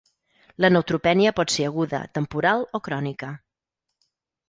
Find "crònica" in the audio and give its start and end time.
2.91-3.35